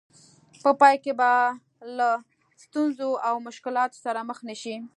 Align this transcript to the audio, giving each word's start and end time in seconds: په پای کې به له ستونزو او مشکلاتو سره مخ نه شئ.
په 0.63 0.71
پای 0.79 0.95
کې 1.03 1.13
به 1.19 1.31
له 1.97 2.09
ستونزو 2.63 3.09
او 3.27 3.35
مشکلاتو 3.47 3.97
سره 4.05 4.19
مخ 4.29 4.39
نه 4.47 4.55
شئ. 4.61 4.75